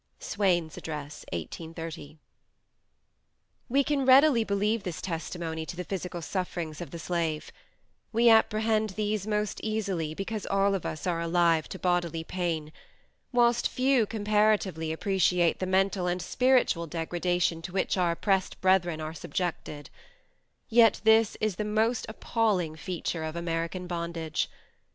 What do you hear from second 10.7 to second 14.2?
of us are alive to bodily pain, whilst few